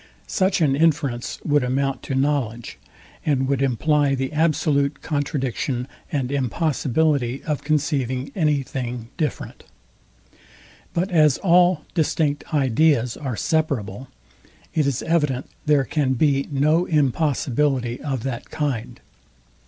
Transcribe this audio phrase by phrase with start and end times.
[0.25, 2.79] Such an inference would amount to knowledge,
[3.23, 9.63] and would imply the absolute contradiction and impossibility of conceiving any thing different.
[10.95, 14.07] But as all distinct ideas are separable,
[14.73, 18.99] it is evident there can be no impossibility of that kind.